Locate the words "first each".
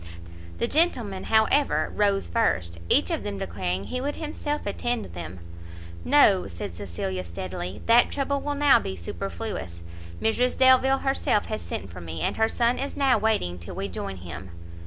2.27-3.11